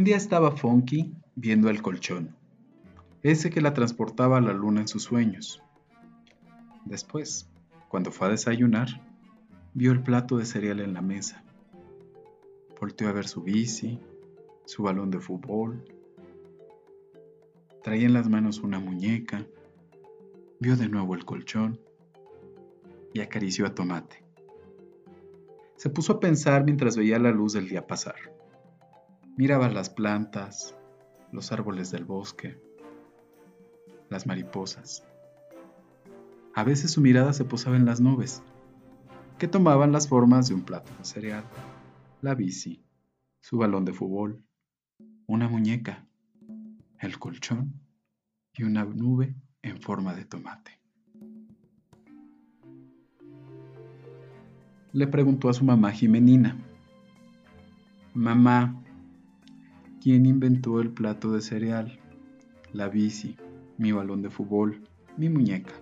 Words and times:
Un 0.00 0.04
día 0.04 0.16
estaba 0.16 0.52
Funky 0.52 1.12
viendo 1.34 1.68
el 1.68 1.82
colchón, 1.82 2.34
ese 3.22 3.50
que 3.50 3.60
la 3.60 3.74
transportaba 3.74 4.38
a 4.38 4.40
la 4.40 4.54
luna 4.54 4.80
en 4.80 4.88
sus 4.88 5.02
sueños. 5.02 5.62
Después, 6.86 7.50
cuando 7.90 8.10
fue 8.10 8.28
a 8.28 8.30
desayunar, 8.30 8.88
vio 9.74 9.92
el 9.92 10.02
plato 10.02 10.38
de 10.38 10.46
cereal 10.46 10.80
en 10.80 10.94
la 10.94 11.02
mesa. 11.02 11.44
Volteó 12.80 13.10
a 13.10 13.12
ver 13.12 13.28
su 13.28 13.42
bici, 13.42 13.98
su 14.64 14.84
balón 14.84 15.10
de 15.10 15.20
fútbol. 15.20 15.84
Traía 17.82 18.06
en 18.06 18.14
las 18.14 18.26
manos 18.26 18.60
una 18.60 18.80
muñeca. 18.80 19.46
Vio 20.60 20.78
de 20.78 20.88
nuevo 20.88 21.14
el 21.14 21.26
colchón 21.26 21.78
y 23.12 23.20
acarició 23.20 23.66
a 23.66 23.74
Tomate. 23.74 24.24
Se 25.76 25.90
puso 25.90 26.14
a 26.14 26.20
pensar 26.20 26.64
mientras 26.64 26.96
veía 26.96 27.18
la 27.18 27.32
luz 27.32 27.52
del 27.52 27.68
día 27.68 27.86
pasar. 27.86 28.39
Miraba 29.36 29.68
las 29.68 29.90
plantas, 29.90 30.76
los 31.32 31.52
árboles 31.52 31.90
del 31.90 32.04
bosque, 32.04 32.60
las 34.08 34.26
mariposas. 34.26 35.04
A 36.54 36.64
veces 36.64 36.90
su 36.90 37.00
mirada 37.00 37.32
se 37.32 37.44
posaba 37.44 37.76
en 37.76 37.86
las 37.86 38.00
nubes, 38.00 38.42
que 39.38 39.48
tomaban 39.48 39.92
las 39.92 40.08
formas 40.08 40.48
de 40.48 40.54
un 40.54 40.62
plato 40.62 40.92
de 40.98 41.04
cereal, 41.04 41.44
la 42.20 42.34
bici, 42.34 42.84
su 43.40 43.56
balón 43.56 43.84
de 43.84 43.92
fútbol, 43.92 44.44
una 45.26 45.48
muñeca, 45.48 46.06
el 46.98 47.18
colchón 47.18 47.80
y 48.52 48.64
una 48.64 48.84
nube 48.84 49.34
en 49.62 49.80
forma 49.80 50.14
de 50.14 50.24
tomate. 50.24 50.80
Le 54.92 55.06
preguntó 55.06 55.48
a 55.48 55.54
su 55.54 55.64
mamá 55.64 55.92
Jimenina, 55.92 56.58
Mamá, 58.12 58.74
¿quién 60.00 60.24
inventó 60.24 60.80
el 60.80 60.90
plato 60.90 61.32
de 61.32 61.42
cereal, 61.42 61.98
la 62.72 62.88
bici, 62.88 63.36
mi 63.76 63.92
balón 63.92 64.22
de 64.22 64.30
fútbol, 64.30 64.80
mi 65.18 65.28
muñeca, 65.28 65.74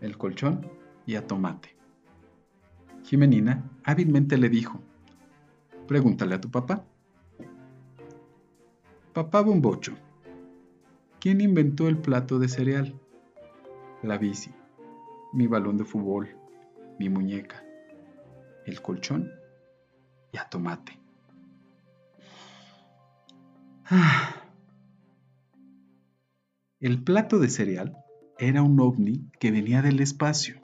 el 0.00 0.16
colchón 0.16 0.66
y 1.06 1.16
a 1.16 1.26
tomate? 1.26 1.76
Jimenina 3.04 3.70
hábilmente 3.84 4.38
le 4.38 4.48
dijo, 4.48 4.80
Pregúntale 5.86 6.34
a 6.34 6.40
tu 6.40 6.50
papá. 6.50 6.84
Papá 9.12 9.40
Bombocho, 9.40 9.94
¿quién 11.18 11.40
inventó 11.40 11.88
el 11.88 11.98
plato 11.98 12.38
de 12.38 12.48
cereal? 12.48 12.94
La 14.02 14.16
bici, 14.16 14.50
mi 15.32 15.46
balón 15.46 15.76
de 15.76 15.84
fútbol, 15.84 16.28
mi 16.98 17.08
muñeca, 17.08 17.62
el 18.64 18.80
colchón 18.80 19.30
y 20.32 20.38
a 20.38 20.44
tomate. 20.44 20.97
El 26.80 27.02
plato 27.02 27.38
de 27.38 27.48
cereal 27.48 27.96
era 28.38 28.62
un 28.62 28.78
ovni 28.80 29.30
que 29.40 29.50
venía 29.50 29.80
del 29.80 30.00
espacio. 30.00 30.60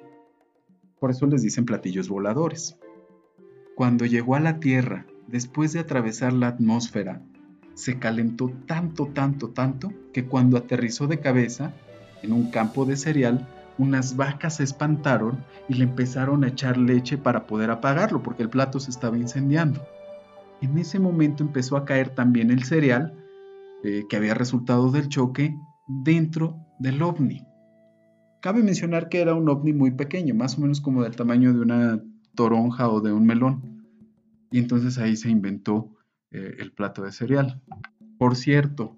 Por 1.01 1.11
eso 1.11 1.25
les 1.27 1.41
dicen 1.43 1.65
platillos 1.65 2.11
voladores. 2.11 2.79
Cuando 3.77 4.05
llegó 4.05 4.35
a 4.35 4.41
la 4.41 4.61
Tierra 4.61 5.07
después 5.27 5.73
de 5.73 5.81
atravesar 5.81 6.35
la 6.35 6.49
atmósfera, 6.49 7.23
se 7.73 7.99
calentó 7.99 8.53
tanto, 8.67 9.07
tanto, 9.07 9.49
tanto, 9.49 9.91
que 10.13 10.27
cuando 10.27 10.59
aterrizó 10.59 11.07
de 11.07 11.21
cabeza 11.21 11.73
en 12.23 12.33
un 12.33 12.51
campo 12.51 12.85
de 12.85 12.97
cereal, 12.97 13.49
unas 13.79 14.17
vacas 14.17 14.57
se 14.57 14.65
espantaron 14.65 15.43
y 15.69 15.75
le 15.75 15.85
empezaron 15.85 16.45
a 16.45 16.49
echar 16.49 16.77
leche 16.77 17.17
para 17.17 17.47
poder 17.47 17.71
apagarlo, 17.71 18.23
porque 18.23 18.43
el 18.43 18.51
plato 18.51 18.81
se 18.81 18.91
estaba 18.91 19.17
incendiando. 19.17 19.81
En 20.65 20.79
ese 20.79 20.99
momento 20.99 21.43
empezó 21.43 21.77
a 21.77 21.85
caer 21.85 22.15
también 22.15 22.51
el 22.51 22.65
cereal 22.65 23.13
eh, 23.83 24.05
que 24.09 24.17
había 24.17 24.33
resultado 24.33 24.91
del 24.91 25.09
choque 25.09 25.55
dentro 25.87 26.57
del 26.79 27.03
ovni. 27.03 27.43
Cabe 28.41 28.63
mencionar 28.63 29.11
que 29.11 29.21
era 29.21 29.35
un 29.35 29.47
ovni 29.47 29.75
muy 29.75 29.91
pequeño, 29.91 30.35
más 30.35 30.57
o 30.57 30.63
menos 30.63 30.81
como 30.81 31.03
del 31.03 31.17
tamaño 31.17 31.53
de 31.53 31.61
una 31.61 32.03
toronja 32.35 32.89
o 32.89 33.03
de 33.03 33.13
un 33.13 33.27
melón 33.27 33.85
y 34.51 34.59
entonces 34.59 34.97
ahí 34.97 35.17
se 35.17 35.29
inventó 35.29 35.91
eh, 36.31 36.55
el 36.59 36.73
plato 36.73 37.03
de 37.03 37.13
cereal. 37.13 37.61
Por 38.17 38.35
cierto, 38.35 38.97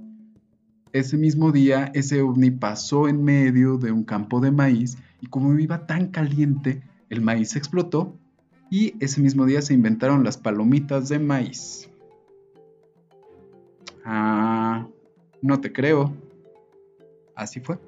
ese 0.92 1.16
mismo 1.16 1.50
día 1.50 1.90
ese 1.94 2.22
ovni 2.22 2.52
pasó 2.52 3.08
en 3.08 3.24
medio 3.24 3.76
de 3.76 3.90
un 3.90 4.04
campo 4.04 4.38
de 4.38 4.52
maíz 4.52 4.98
y 5.20 5.26
como 5.26 5.58
iba 5.58 5.84
tan 5.88 6.12
caliente, 6.12 6.84
el 7.10 7.22
maíz 7.22 7.56
explotó 7.56 8.20
y 8.70 8.94
ese 9.00 9.20
mismo 9.20 9.46
día 9.46 9.62
se 9.62 9.74
inventaron 9.74 10.24
las 10.24 10.36
palomitas 10.36 11.08
de 11.08 11.18
maíz. 11.18 11.88
Ah, 14.04 14.86
no 15.42 15.60
te 15.60 15.72
creo. 15.72 16.12
Así 17.34 17.60
fue. 17.60 17.78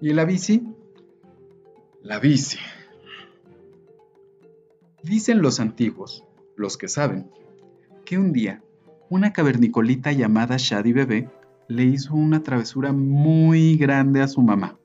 ¿Y 0.00 0.12
la 0.12 0.24
bici? 0.24 0.66
La 2.02 2.18
bici. 2.18 2.58
Dicen 5.02 5.42
los 5.42 5.60
antiguos, 5.60 6.24
los 6.56 6.76
que 6.76 6.88
saben, 6.88 7.30
que 8.04 8.18
un 8.18 8.32
día 8.32 8.62
una 9.08 9.32
cavernicolita 9.32 10.10
llamada 10.12 10.56
Shadi 10.58 10.92
Bebé 10.92 11.28
le 11.68 11.84
hizo 11.84 12.14
una 12.14 12.42
travesura 12.42 12.92
muy 12.92 13.76
grande 13.76 14.22
a 14.22 14.28
su 14.28 14.40
mamá. 14.40 14.78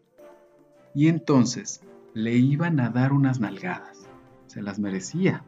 Y 0.94 1.08
entonces 1.08 1.82
le 2.14 2.34
iban 2.36 2.80
a 2.80 2.90
dar 2.90 3.14
unas 3.14 3.40
nalgadas. 3.40 4.07
Se 4.48 4.62
las 4.62 4.80
merecía. 4.80 5.44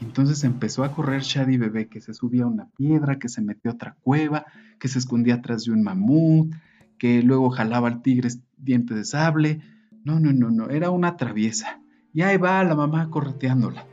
Entonces 0.00 0.44
empezó 0.44 0.84
a 0.84 0.92
correr 0.92 1.22
Shadi 1.22 1.56
Bebé, 1.56 1.88
que 1.88 2.00
se 2.00 2.12
subía 2.12 2.44
a 2.44 2.48
una 2.48 2.68
piedra, 2.76 3.18
que 3.18 3.28
se 3.28 3.40
metió 3.40 3.70
a 3.70 3.74
otra 3.74 3.96
cueva, 4.02 4.44
que 4.78 4.88
se 4.88 4.98
escondía 4.98 5.36
atrás 5.36 5.64
de 5.64 5.72
un 5.72 5.82
mamut, 5.82 6.54
que 6.98 7.22
luego 7.22 7.50
jalaba 7.50 7.88
al 7.88 8.02
tigre 8.02 8.28
diente 8.58 8.94
de 8.94 9.04
sable. 9.04 9.60
No, 10.04 10.20
no, 10.20 10.32
no, 10.32 10.50
no, 10.50 10.68
era 10.68 10.90
una 10.90 11.16
traviesa. 11.16 11.80
Y 12.12 12.22
ahí 12.22 12.36
va 12.36 12.62
la 12.64 12.74
mamá 12.74 13.10
correteándola. 13.10 13.86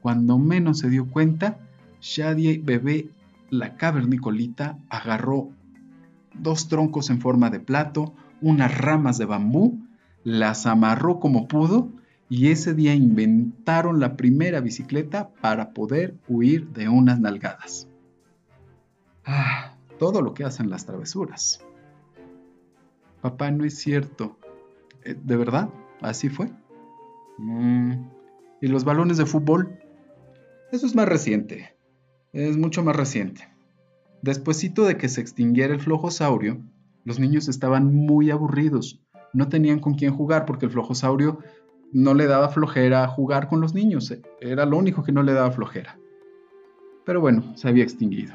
Cuando 0.00 0.38
menos 0.38 0.78
se 0.78 0.88
dio 0.88 1.10
cuenta, 1.10 1.58
Shadie 2.00 2.58
bebé, 2.58 3.10
la 3.50 3.76
cavernicolita, 3.76 4.78
agarró 4.88 5.50
dos 6.34 6.68
troncos 6.68 7.10
en 7.10 7.20
forma 7.20 7.50
de 7.50 7.60
plato, 7.60 8.14
unas 8.40 8.76
ramas 8.78 9.18
de 9.18 9.26
bambú, 9.26 9.78
las 10.24 10.66
amarró 10.66 11.20
como 11.20 11.48
pudo 11.48 11.90
y 12.30 12.52
ese 12.52 12.74
día 12.74 12.94
inventaron 12.94 13.98
la 13.98 14.16
primera 14.16 14.60
bicicleta 14.60 15.30
para 15.40 15.72
poder 15.74 16.14
huir 16.28 16.68
de 16.68 16.88
unas 16.88 17.18
nalgadas. 17.18 17.88
Ah, 19.26 19.74
todo 19.98 20.22
lo 20.22 20.32
que 20.32 20.44
hacen 20.44 20.70
las 20.70 20.86
travesuras. 20.86 21.60
Papá, 23.20 23.50
no 23.50 23.64
es 23.64 23.78
cierto. 23.78 24.38
Eh, 25.02 25.16
¿De 25.20 25.36
verdad? 25.36 25.70
¿Así 26.00 26.28
fue? 26.28 26.52
Mm, 27.38 27.94
¿Y 28.60 28.68
los 28.68 28.84
balones 28.84 29.16
de 29.16 29.26
fútbol? 29.26 29.80
Eso 30.70 30.86
es 30.86 30.94
más 30.94 31.08
reciente. 31.08 31.74
Es 32.32 32.56
mucho 32.56 32.84
más 32.84 32.94
reciente. 32.94 33.48
Despuésito 34.22 34.84
de 34.84 34.96
que 34.96 35.08
se 35.08 35.20
extinguiera 35.20 35.74
el 35.74 35.80
flojosaurio, 35.80 36.62
los 37.04 37.18
niños 37.18 37.48
estaban 37.48 37.92
muy 37.92 38.30
aburridos. 38.30 39.02
No 39.32 39.48
tenían 39.48 39.80
con 39.80 39.94
quién 39.94 40.14
jugar 40.14 40.46
porque 40.46 40.66
el 40.66 40.72
flojosaurio 40.72 41.40
no 41.92 42.14
le 42.14 42.26
daba 42.26 42.48
flojera 42.48 43.06
jugar 43.08 43.48
con 43.48 43.60
los 43.60 43.74
niños. 43.74 44.14
Era 44.40 44.66
lo 44.66 44.76
único 44.76 45.02
que 45.02 45.12
no 45.12 45.22
le 45.22 45.32
daba 45.32 45.50
flojera. 45.50 45.98
Pero 47.04 47.20
bueno, 47.20 47.56
se 47.56 47.68
había 47.68 47.84
extinguido. 47.84 48.34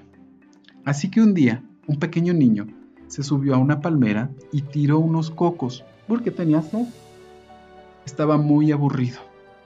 Así 0.83 1.09
que 1.09 1.21
un 1.21 1.33
día, 1.33 1.63
un 1.87 1.99
pequeño 1.99 2.33
niño 2.33 2.67
se 3.07 3.23
subió 3.23 3.55
a 3.55 3.57
una 3.57 3.81
palmera 3.81 4.29
y 4.51 4.61
tiró 4.61 4.99
unos 4.99 5.31
cocos 5.31 5.83
porque 6.07 6.31
tenía 6.31 6.61
sed 6.61 6.85
estaba 8.05 8.37
muy 8.37 8.71
aburrido 8.71 9.19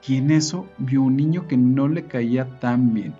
y 0.06 0.16
en 0.16 0.30
eso 0.30 0.66
vio 0.78 1.02
un 1.02 1.16
niño 1.16 1.46
que 1.46 1.56
no 1.56 1.88
le 1.88 2.06
caía 2.06 2.58
tan 2.58 2.94
bien. 2.94 3.14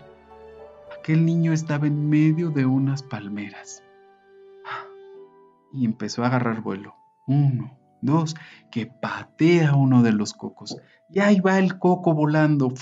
Aquel 0.99 1.27
niño 1.27 1.53
estaba 1.53 1.87
en 1.87 2.09
medio 2.09 2.51
de 2.51 2.65
unas 2.67 3.03
palmeras 3.03 3.83
y 5.73 5.85
empezó 5.85 6.25
a 6.25 6.29
agarrar 6.29 6.63
vuelo. 6.63 6.95
Uno, 7.27 7.79
dos, 8.01 8.37
que 8.71 8.87
patea 8.87 9.75
uno 9.75 10.03
de 10.03 10.13
los 10.13 10.33
cocos 10.35 10.77
y 11.11 11.21
ahí 11.21 11.41
va 11.41 11.59
el 11.59 11.79
coco 11.79 12.15
volando. 12.15 12.73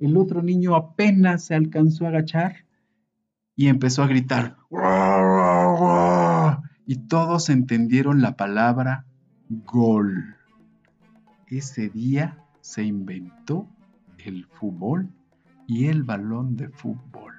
El 0.00 0.16
otro 0.16 0.42
niño 0.42 0.74
apenas 0.74 1.44
se 1.44 1.54
alcanzó 1.54 2.06
a 2.06 2.08
agachar 2.08 2.66
y 3.54 3.68
empezó 3.68 4.02
a 4.02 4.08
gritar. 4.08 4.56
Y 6.86 7.06
todos 7.06 7.48
entendieron 7.48 8.22
la 8.22 8.36
palabra 8.36 9.06
gol 9.48 10.36
ese 11.56 11.90
día 11.90 12.38
se 12.60 12.82
inventó 12.82 13.68
el 14.18 14.46
fútbol 14.46 15.10
y 15.66 15.86
el 15.86 16.02
balón 16.02 16.56
de 16.56 16.70
fútbol. 16.70 17.34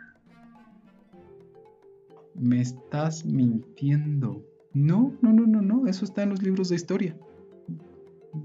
Me 2.36 2.62
estás 2.62 3.26
mintiendo. 3.26 4.44
No, 4.74 5.14
no, 5.22 5.32
no, 5.32 5.46
no, 5.46 5.62
no, 5.62 5.88
eso 5.88 6.04
está 6.04 6.24
en 6.24 6.30
los 6.30 6.42
libros 6.42 6.70
de 6.70 6.76
historia. 6.76 7.16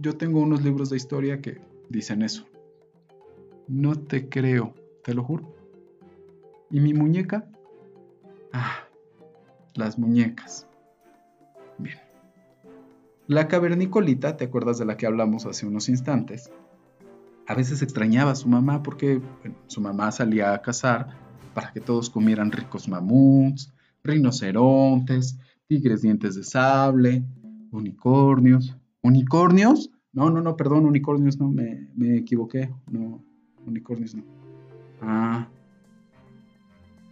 Yo 0.00 0.16
tengo 0.16 0.40
unos 0.40 0.62
libros 0.62 0.90
de 0.90 0.96
historia 0.96 1.40
que 1.40 1.60
dicen 1.88 2.22
eso. 2.22 2.46
No 3.66 3.94
te 3.94 4.28
creo, 4.28 4.75
te 5.02 5.14
lo 5.14 5.25
juro. 5.25 5.54
¿Y 6.70 6.80
mi 6.80 6.92
muñeca? 6.92 7.48
Ah, 8.52 8.84
las 9.75 9.98
muñecas. 9.98 10.66
Bien. 11.78 11.98
La 13.26 13.48
cavernicolita, 13.48 14.36
¿te 14.36 14.44
acuerdas 14.44 14.78
de 14.78 14.84
la 14.84 14.96
que 14.96 15.06
hablamos 15.06 15.46
hace 15.46 15.66
unos 15.66 15.88
instantes? 15.88 16.50
A 17.46 17.54
veces 17.54 17.80
extrañaba 17.80 18.32
a 18.32 18.36
su 18.36 18.48
mamá 18.48 18.82
porque 18.82 19.22
su 19.66 19.80
mamá 19.80 20.12
salía 20.12 20.52
a 20.52 20.60
cazar 20.60 21.16
para 21.54 21.72
que 21.72 21.80
todos 21.80 22.10
comieran 22.10 22.52
ricos 22.52 22.86
mamuts, 22.88 23.72
rinocerontes, 24.02 25.38
tigres 25.69 26.00
dientes 26.03 26.35
de 26.35 26.43
sable, 26.43 27.23
unicornios. 27.70 28.76
¿Unicornios? 29.03 29.91
No, 30.12 30.31
no, 30.31 30.41
no, 30.41 30.56
perdón, 30.56 30.87
unicornios 30.87 31.38
no, 31.38 31.49
me, 31.50 32.17
equivoqué. 32.17 32.75
No, 32.91 33.23
unicornios 33.67 34.15
no. 34.15 34.25
Ah. 35.03 35.49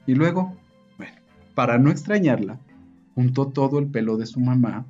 Y 0.06 0.14
luego, 0.14 0.56
bueno, 0.96 1.14
para 1.54 1.78
no 1.78 1.90
extrañarla, 1.90 2.58
juntó 3.14 3.48
todo 3.48 3.78
el 3.78 3.88
pelo 3.88 4.16
de 4.16 4.26
su 4.26 4.40
mamá, 4.40 4.86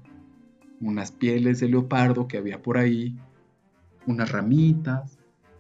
unas 0.81 1.11
pieles 1.11 1.61
de 1.61 1.69
leopardo 1.69 2.29
que 2.29 2.39
había 2.39 2.63
por 2.63 2.79
ahí, 2.79 3.19
unas 4.07 4.31
ramitas, 4.31 5.19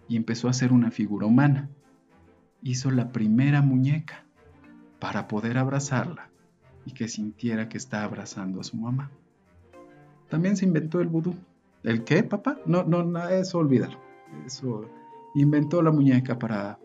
y 0.08 0.16
empezó 0.16 0.46
a 0.46 0.52
hacer 0.52 0.72
una 0.72 0.92
figura 0.92 1.26
humana. 1.26 1.68
Hizo 2.62 2.90
la 2.92 3.10
primera 3.10 3.60
muñeca 3.62 4.24
para 5.00 5.26
poder 5.26 5.58
abrazarla 5.58 6.30
y 6.86 6.92
que 6.92 7.08
sintiera 7.08 7.68
que 7.68 7.76
está 7.76 8.04
abrazando 8.04 8.60
a 8.60 8.64
su 8.64 8.76
mamá. 8.76 9.10
También 10.30 10.56
se 10.56 10.64
inventó 10.64 11.00
el 11.00 11.08
vudú. 11.08 11.34
¿El 11.82 12.04
qué, 12.04 12.22
papá? 12.22 12.58
No, 12.64 12.84
no, 12.84 13.02
no, 13.02 13.28
eso 13.28 13.58
olvídalo. 13.58 13.98
Eso 14.46 14.88
inventó 15.34 15.82
la 15.82 15.90
muñeca 15.90 16.38
para 16.38 16.78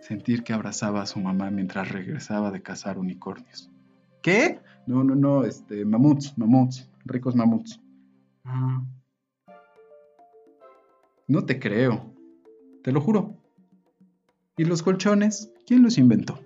sentir 0.00 0.44
que 0.44 0.52
abrazaba 0.52 1.02
a 1.02 1.06
su 1.06 1.20
mamá 1.20 1.50
mientras 1.50 1.90
regresaba 1.90 2.50
de 2.50 2.62
cazar 2.62 2.98
unicornios. 2.98 3.70
¿Qué? 4.22 4.60
No, 4.86 5.02
no, 5.02 5.14
no, 5.14 5.44
este, 5.44 5.84
mamuts, 5.84 6.36
mamuts, 6.36 6.88
ricos 7.04 7.34
mamuts. 7.34 7.80
Ah. 8.44 8.84
No 11.28 11.44
te 11.44 11.58
creo, 11.58 12.12
te 12.82 12.92
lo 12.92 13.00
juro. 13.00 13.36
¿Y 14.56 14.64
los 14.64 14.82
colchones? 14.82 15.52
¿Quién 15.66 15.82
los 15.82 15.98
inventó? 15.98 16.38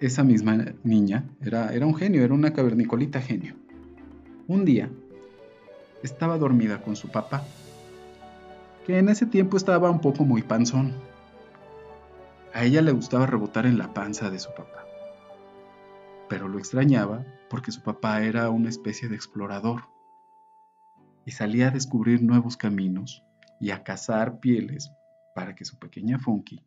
Esa 0.00 0.24
misma 0.24 0.56
niña 0.82 1.24
era, 1.42 1.74
era 1.74 1.84
un 1.84 1.94
genio, 1.94 2.24
era 2.24 2.32
una 2.32 2.54
cavernicolita 2.54 3.20
genio. 3.20 3.54
Un 4.48 4.64
día, 4.64 4.90
estaba 6.02 6.38
dormida 6.38 6.80
con 6.80 6.96
su 6.96 7.10
papá, 7.10 7.44
que 8.86 8.98
en 8.98 9.10
ese 9.10 9.26
tiempo 9.26 9.58
estaba 9.58 9.90
un 9.90 10.00
poco 10.00 10.24
muy 10.24 10.40
panzón. 10.40 10.94
A 12.54 12.64
ella 12.64 12.80
le 12.80 12.92
gustaba 12.92 13.26
rebotar 13.26 13.66
en 13.66 13.76
la 13.76 13.92
panza 13.92 14.30
de 14.30 14.38
su 14.38 14.48
papá, 14.54 14.86
pero 16.30 16.48
lo 16.48 16.58
extrañaba 16.58 17.26
porque 17.50 17.70
su 17.70 17.82
papá 17.82 18.22
era 18.22 18.48
una 18.48 18.70
especie 18.70 19.10
de 19.10 19.16
explorador 19.16 19.82
y 21.26 21.32
salía 21.32 21.68
a 21.68 21.72
descubrir 21.72 22.22
nuevos 22.22 22.56
caminos 22.56 23.22
y 23.60 23.70
a 23.70 23.84
cazar 23.84 24.40
pieles 24.40 24.90
para 25.34 25.54
que 25.54 25.66
su 25.66 25.78
pequeña 25.78 26.18
Funky 26.18 26.64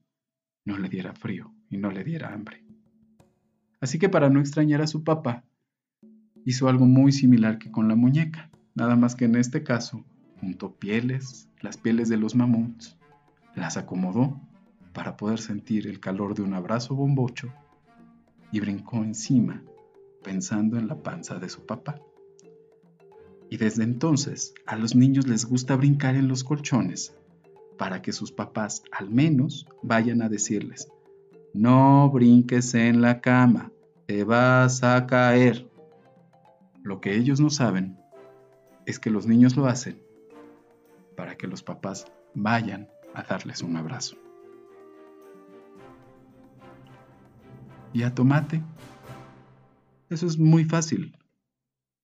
no 0.65 0.77
le 0.77 0.87
diera 0.87 1.13
frío 1.13 1.51
y 1.71 1.77
no 1.77 1.89
le 1.89 2.03
diera 2.03 2.31
hambre. 2.31 2.62
Así 3.83 3.99
que 3.99 4.07
para 4.07 4.29
no 4.29 4.39
extrañar 4.39 4.81
a 4.81 4.87
su 4.87 5.03
papá, 5.03 5.43
hizo 6.45 6.69
algo 6.69 6.85
muy 6.85 7.11
similar 7.11 7.57
que 7.57 7.69
con 7.69 7.89
la 7.89 7.97
muñeca, 7.97 8.49
nada 8.75 8.95
más 8.95 9.13
que 9.13 9.25
en 9.25 9.35
este 9.35 9.61
caso 9.61 10.05
juntó 10.39 10.73
pieles, 10.73 11.49
las 11.59 11.75
pieles 11.75 12.07
de 12.07 12.15
los 12.15 12.33
mamuts, 12.33 12.97
las 13.55 13.75
acomodó 13.75 14.39
para 14.93 15.17
poder 15.17 15.37
sentir 15.39 15.85
el 15.85 15.99
calor 15.99 16.33
de 16.33 16.43
un 16.43 16.53
abrazo 16.53 16.95
bombocho 16.95 17.51
y 18.53 18.61
brincó 18.61 19.03
encima 19.03 19.61
pensando 20.23 20.77
en 20.77 20.87
la 20.87 21.03
panza 21.03 21.35
de 21.39 21.49
su 21.49 21.65
papá. 21.65 21.99
Y 23.49 23.57
desde 23.57 23.83
entonces 23.83 24.53
a 24.65 24.77
los 24.77 24.95
niños 24.95 25.27
les 25.27 25.43
gusta 25.43 25.75
brincar 25.75 26.15
en 26.15 26.29
los 26.29 26.45
colchones 26.45 27.17
para 27.77 28.01
que 28.01 28.13
sus 28.13 28.31
papás 28.31 28.81
al 28.93 29.09
menos 29.09 29.67
vayan 29.81 30.21
a 30.21 30.29
decirles, 30.29 30.87
no 31.53 32.09
brinques 32.09 32.73
en 32.75 33.01
la 33.01 33.19
cama, 33.19 33.72
te 34.07 34.23
vas 34.23 34.83
a 34.83 35.05
caer. 35.05 35.69
Lo 36.83 36.99
que 36.99 37.15
ellos 37.15 37.39
no 37.39 37.49
saben 37.49 37.97
es 38.85 38.99
que 38.99 39.09
los 39.09 39.25
niños 39.25 39.55
lo 39.55 39.67
hacen 39.67 40.01
para 41.15 41.35
que 41.37 41.47
los 41.47 41.63
papás 41.63 42.05
vayan 42.33 42.89
a 43.13 43.23
darles 43.23 43.61
un 43.61 43.77
abrazo. 43.77 44.17
¿Y 47.93 48.03
a 48.03 48.13
tomate? 48.13 48.61
Eso 50.09 50.25
es 50.25 50.37
muy 50.37 50.65
fácil. 50.65 51.17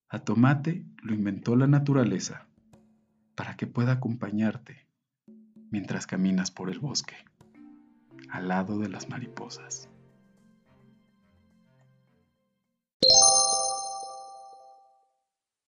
A 0.07 0.19
tomate 0.19 0.85
lo 1.01 1.13
inventó 1.13 1.55
la 1.55 1.67
naturaleza 1.67 2.47
para 3.35 3.55
que 3.55 3.67
pueda 3.67 3.93
acompañarte 3.93 4.87
mientras 5.71 6.07
caminas 6.07 6.51
por 6.51 6.69
el 6.69 6.79
bosque, 6.79 7.15
al 8.29 8.47
lado 8.47 8.79
de 8.79 8.89
las 8.89 9.09
mariposas. 9.09 9.88